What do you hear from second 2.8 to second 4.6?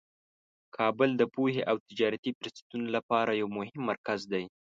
لپاره یو مهم مرکز دی.